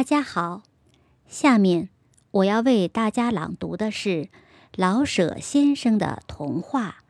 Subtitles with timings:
[0.00, 0.62] 大家好，
[1.28, 1.90] 下面
[2.30, 4.30] 我要为大家朗读的是
[4.74, 7.02] 老舍先生的童话《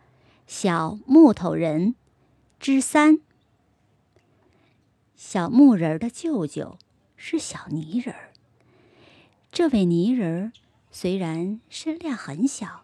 [0.49, 1.91] 小木头人》
[2.59, 3.21] 之三。
[5.15, 6.79] 小木人的舅舅
[7.15, 8.13] 是小泥人。
[9.53, 10.53] 这位泥人
[10.91, 12.83] 虽然身量很小，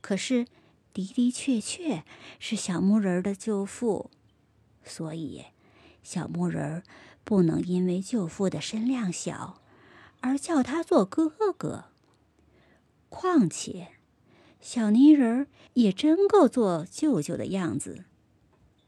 [0.00, 0.46] 可是
[0.92, 2.02] 的的确确
[2.40, 4.10] 是小木人的舅父，
[4.82, 5.44] 所以
[6.02, 6.82] 小木人。
[7.26, 9.60] 不能因为舅父的身量小，
[10.20, 11.86] 而叫他做哥哥。
[13.08, 13.88] 况且，
[14.60, 18.04] 小泥人儿也真够做舅舅的样子。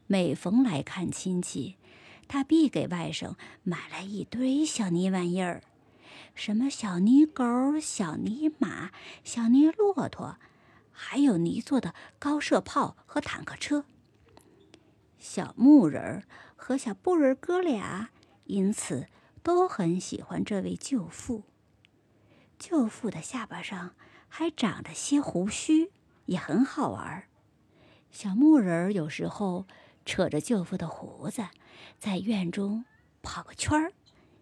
[0.07, 1.75] 每逢来看亲戚，
[2.29, 5.61] 他必给外甥买来一堆小泥玩意儿，
[6.33, 7.43] 什么小泥狗、
[7.77, 8.91] 小泥马、
[9.25, 10.37] 小泥骆驼，
[10.93, 13.83] 还有泥做的高射炮和坦克车。
[15.17, 16.23] 小木人儿
[16.55, 18.11] 和小布人哥俩。
[18.49, 19.05] 因此，
[19.43, 21.43] 都很喜欢这位舅父。
[22.57, 23.93] 舅父的下巴上
[24.27, 25.91] 还长着些胡须，
[26.25, 27.25] 也很好玩。
[28.09, 29.67] 小木人有时候
[30.03, 31.45] 扯着舅父的胡子，
[31.99, 32.85] 在院中
[33.21, 33.93] 跑个圈儿，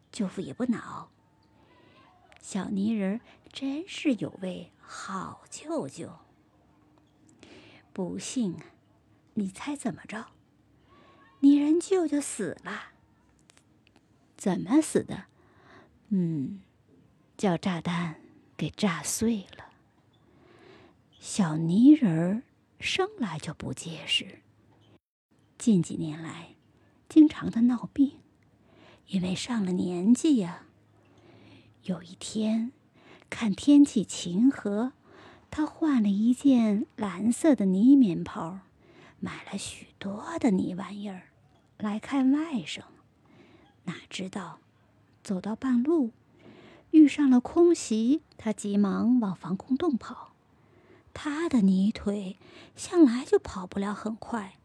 [0.10, 1.12] 舅父也不恼。
[2.40, 3.20] 小泥人
[3.52, 6.20] 真是有位好舅舅。
[7.92, 8.68] 不幸啊，
[9.34, 10.28] 你猜怎么着？
[11.42, 12.94] 泥人舅舅死了。
[14.48, 15.26] 怎么死的？
[16.08, 16.62] 嗯，
[17.36, 18.22] 叫炸弹
[18.56, 19.66] 给炸碎了。
[21.20, 22.44] 小泥人儿
[22.80, 24.40] 生来就不结实，
[25.58, 26.56] 近几年来
[27.10, 28.20] 经常的闹病，
[29.08, 30.64] 因为上了年纪呀。
[31.84, 32.72] 有一天，
[33.30, 34.94] 看天气晴和，
[35.52, 38.60] 他换了一件蓝色的泥棉袍，
[39.20, 41.24] 买了许多的泥玩意儿，
[41.80, 42.84] 来看外甥。
[43.88, 44.60] 哪知道，
[45.24, 46.12] 走到半路，
[46.92, 50.34] 遇上了空袭，他急忙往防空洞跑。
[51.14, 52.38] 他的泥腿
[52.76, 54.60] 向来就跑不了很快，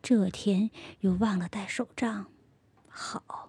[0.00, 2.26] 这天又忘了带手杖。
[2.88, 3.48] 好，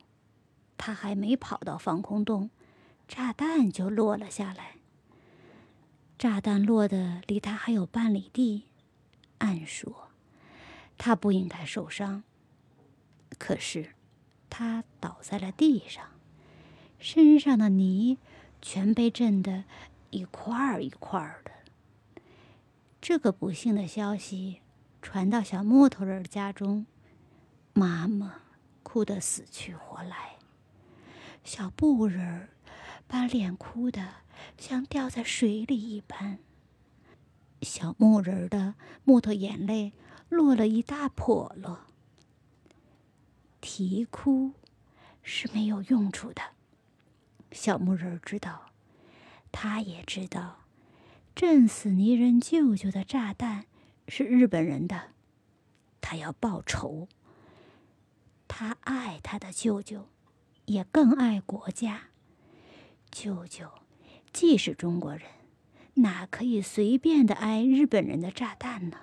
[0.77, 2.49] 他还没跑到防空洞，
[3.07, 4.75] 炸弹就落了下来。
[6.17, 8.65] 炸弹落的离他还有半里地，
[9.37, 10.09] 按说
[10.97, 12.23] 他不应该受伤，
[13.37, 13.93] 可是。
[14.49, 16.03] 他倒在了地上，
[16.99, 18.17] 身上的泥
[18.61, 19.63] 全被震得
[20.09, 21.51] 一块儿一块儿的。
[23.01, 24.61] 这个不幸的消息
[25.01, 26.85] 传到小木头人家中，
[27.73, 28.41] 妈妈
[28.83, 30.35] 哭得死去活来，
[31.43, 32.49] 小布人
[33.07, 34.05] 把脸哭得
[34.57, 36.39] 像掉在水里一般，
[37.61, 39.93] 小木人的木头眼泪
[40.27, 41.77] 落了一大笸箩。
[43.71, 44.53] 啼哭
[45.21, 46.41] 是没有用处的。
[47.51, 48.71] 小木人知道，
[49.51, 50.61] 他也知道，
[51.35, 53.65] 震死泥人舅舅的炸弹
[54.07, 55.11] 是日本人的，
[56.01, 57.07] 他要报仇。
[58.47, 60.07] 他爱他的舅舅，
[60.65, 62.07] 也更爱国家。
[63.11, 63.69] 舅舅
[64.33, 65.21] 既是中国人，
[65.93, 68.97] 哪可以随便的挨日本人的炸弹呢？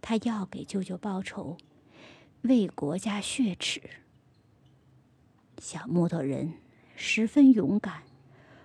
[0.00, 1.58] 他要给舅舅报仇。
[2.48, 3.82] 为国家血耻，
[5.58, 6.54] 小木头人
[6.96, 8.02] 十分勇敢，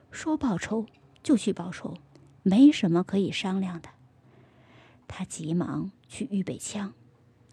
[0.09, 0.88] 说报仇
[1.21, 1.97] 就去报仇，
[2.43, 3.89] 没什么可以商量的。
[5.05, 6.93] 他急忙去预备枪，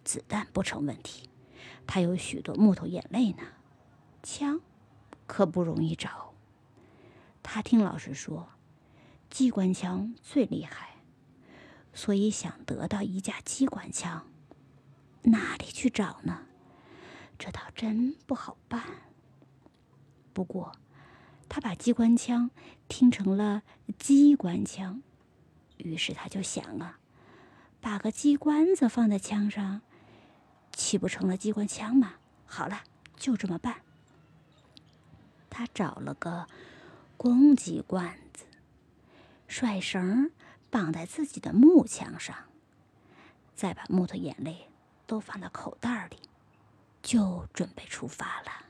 [0.04, 1.28] 子弹不成问题，
[1.84, 3.42] 他有许多木头眼泪呢。
[4.22, 4.60] 枪
[5.26, 6.32] 可不容易找。
[7.42, 8.50] 他听老师说，
[9.28, 10.96] 机关枪最厉害，
[11.92, 14.29] 所以想得到一架机关枪。
[15.22, 16.46] 哪里去找呢？
[17.38, 18.82] 这倒真不好办。
[20.32, 20.72] 不过，
[21.48, 22.50] 他把机关枪
[22.88, 23.62] 听成了
[23.98, 25.02] 机关枪，
[25.76, 26.98] 于是他就想啊，
[27.80, 29.82] 把个机关子放在枪上，
[30.72, 32.14] 岂不成了机关枪吗？
[32.46, 32.82] 好了，
[33.16, 33.82] 就这么办。
[35.50, 36.46] 他找了个
[37.16, 38.44] 公鸡罐子，
[39.48, 40.30] 甩绳
[40.70, 42.36] 绑在自己的木枪上，
[43.54, 44.69] 再把木头眼泪。
[45.10, 46.16] 都放到口袋里，
[47.02, 48.66] 就准备出发了。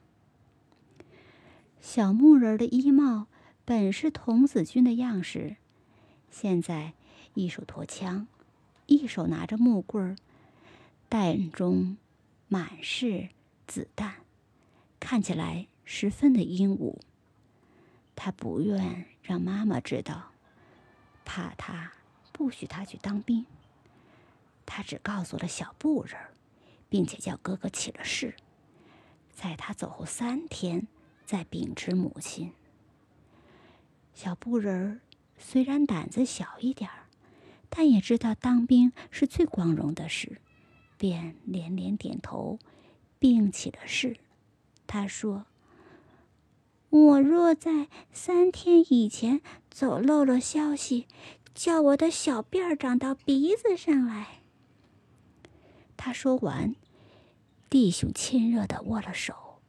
[1.83, 3.27] 小木人的衣帽
[3.67, 5.57] 本是童子军的样式，
[6.31, 6.95] 现在
[7.35, 8.27] 一手托枪，
[8.87, 10.17] 一手拿着木棍儿，
[11.11, 11.99] 弹中
[12.49, 13.29] 满是
[13.67, 14.15] 子弹，
[14.99, 17.03] 看起来十分的英武。
[18.17, 20.31] 他不愿让妈妈知道，
[21.27, 21.93] 怕他
[22.33, 23.45] 不许他去当兵。
[24.65, 26.17] 他只告诉了小布人，
[26.91, 28.35] 并且叫哥哥起了誓，
[29.33, 30.87] 在他走后三天
[31.25, 32.53] 再秉持母亲。
[34.13, 35.01] 小布人儿
[35.39, 37.07] 虽然胆子小一点儿，
[37.71, 40.43] 但也知道当兵是最光荣的事，
[40.99, 42.59] 便连连点头，
[43.19, 44.19] 并起了誓。
[44.87, 45.47] 他说
[46.91, 49.41] ：“我若在三天以前
[49.71, 51.07] 走漏了消息，
[51.55, 54.40] 叫我的小辫儿长到鼻子上来。”
[56.03, 56.75] 他说完，
[57.69, 59.61] 弟兄亲热的握了手，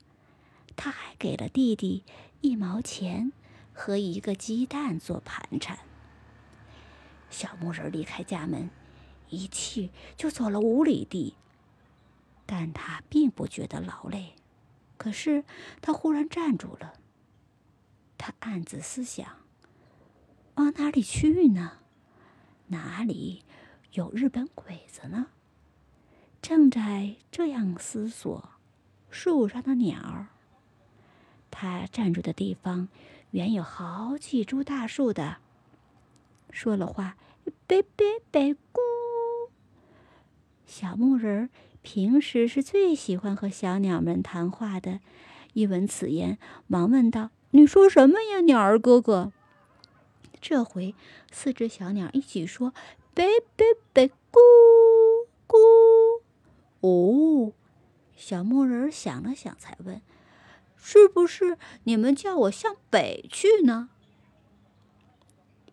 [0.78, 2.06] 他还给了弟弟
[2.40, 3.34] 一毛钱
[3.74, 5.80] 和一个鸡蛋做盘缠。
[7.30, 8.70] 小木人离开家门，
[9.28, 11.36] 一去就走了五里地，
[12.46, 14.36] 但他并不觉得劳累。
[14.96, 15.44] 可是
[15.82, 16.94] 他忽然站住了。
[18.18, 19.28] 他暗自思想：
[20.56, 21.80] 往哪里去呢？
[22.68, 23.44] 哪里
[23.92, 25.28] 有日本鬼子呢？
[26.42, 28.50] 正在这样思索，
[29.10, 30.28] 树上的鸟儿。
[31.50, 32.88] 它站住的地方，
[33.32, 35.38] 原有好几株大树的。
[36.50, 37.16] 说了话，
[37.68, 38.80] 呗呗呗咕。
[40.66, 41.50] 小木人。
[41.84, 45.00] 平时是最喜欢和小鸟们谈话的，
[45.54, 49.34] 一闻此言，忙问道：“你说什么呀，鸟儿哥哥？”
[50.40, 50.94] 这回
[51.32, 52.72] 四只小鸟一起说
[53.16, 54.40] ：“北北北，咕咕。”
[56.82, 57.54] 哦，
[58.16, 60.02] 小木人想了想，才问
[60.76, 63.90] ：“是不是你们叫我向北去呢？”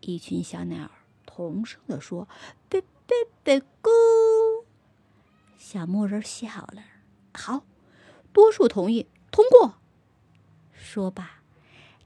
[0.00, 0.90] 一群小鸟
[1.26, 2.28] 同声地说
[2.69, 3.90] ：“北北北，咕。”
[5.58, 6.82] 小木人笑了，
[7.34, 7.64] 好，
[8.32, 9.75] 多数同意，通过。
[10.72, 11.43] 说罢，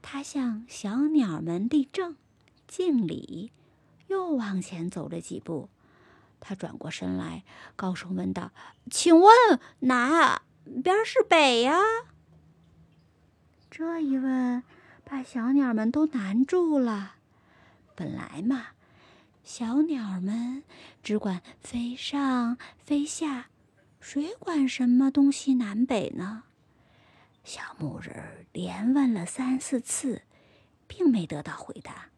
[0.01, 2.17] 他向小鸟们立正，
[2.67, 3.51] 敬礼，
[4.07, 5.69] 又往前走了几步。
[6.45, 7.45] 他转过身来，
[7.77, 8.51] 高声问道
[8.91, 9.31] ：“请问
[9.79, 10.41] 哪
[10.83, 11.79] 边是北呀？”
[13.71, 14.61] 这一问，
[15.05, 17.15] 把小鸟们都难住了。
[17.95, 18.67] 本来嘛，
[19.45, 20.63] 小鸟们
[21.01, 23.47] 只管飞上飞下。
[24.01, 26.43] 谁管什么东西南北呢？
[27.45, 30.23] 小木人连问了三四次，
[30.87, 32.09] 并没得到回答。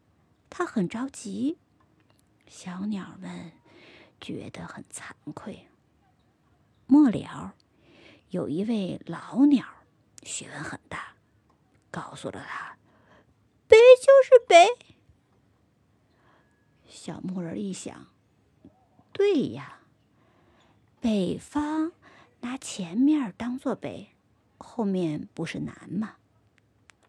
[0.50, 1.58] 他很着急。
[2.48, 3.52] 小鸟们
[4.20, 5.68] 觉得很惭愧。
[6.86, 7.54] 末了，
[8.30, 9.66] 有一位老鸟，
[10.22, 11.14] 学问很大，
[11.90, 12.76] 告诉了他
[13.66, 14.68] ：“北就是北。”
[16.88, 18.06] 小木人一想
[19.12, 19.80] ：“对呀。”
[21.00, 21.92] 北方
[22.40, 24.08] 拿前面当做北，
[24.58, 26.16] 后面不是南吗？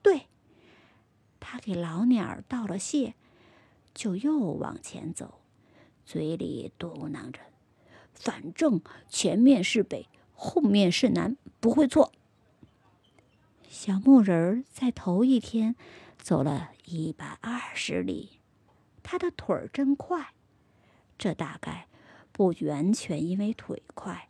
[0.03, 0.27] 对，
[1.39, 3.15] 他给老鸟道了谢，
[3.95, 5.39] 就又往前走，
[6.07, 7.41] 嘴里嘟囔着
[8.15, 12.13] ：“反正前面是北，后面是南，不会错。”
[13.67, 15.75] 小木人儿在头一天
[16.17, 18.39] 走了一百二十里，
[19.03, 20.33] 他的腿儿真快，
[21.17, 21.87] 这大概。
[22.31, 24.29] 不完全因为腿快，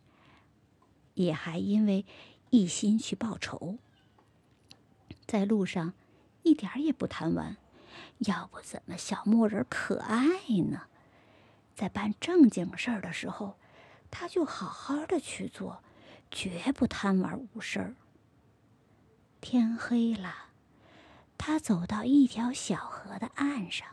[1.14, 2.06] 也还因为
[2.50, 3.78] 一心去报仇。
[5.28, 5.94] 在路上，
[6.42, 7.58] 一点也不贪玩，
[8.20, 10.26] 要不怎么小木人可爱
[10.70, 10.84] 呢？
[11.78, 13.56] 在办正经事儿的时候，
[14.10, 15.84] 他就好好的去做，
[16.32, 17.94] 绝不贪玩无事儿。
[19.40, 20.48] 天黑了，
[21.38, 23.88] 他走到一条小河的岸上，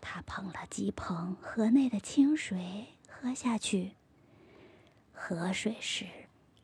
[0.00, 2.86] 他捧了几捧河内的清水。
[3.06, 3.90] 喝下去，
[5.12, 6.06] 河水是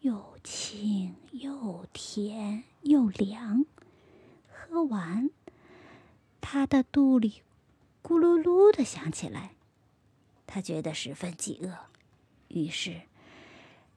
[0.01, 3.67] 又清又甜又凉。
[4.49, 5.29] 喝完，
[6.41, 7.43] 他的肚里
[8.03, 9.56] 咕噜噜的响起来，
[10.47, 11.77] 他觉得十分饥饿，
[12.49, 13.03] 于是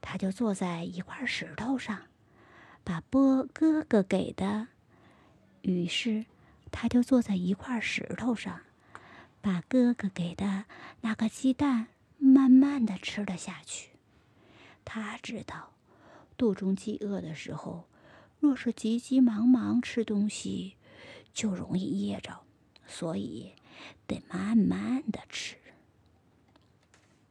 [0.02, 2.04] 他就坐在一块石头上，
[2.84, 4.68] 把波哥哥给的。
[5.62, 6.26] 于是
[6.72, 8.62] 他就坐在一块石头上，
[9.42, 10.66] 把哥哥给的
[11.02, 11.88] 那个鸡蛋。
[12.22, 13.92] 慢慢的吃了下去。
[14.84, 15.72] 他知道，
[16.36, 17.88] 肚中饥饿的时候，
[18.42, 20.76] 若是急急忙忙吃东西，
[21.34, 22.42] 就容易噎着，
[22.86, 23.54] 所以
[24.06, 25.56] 得慢慢的吃。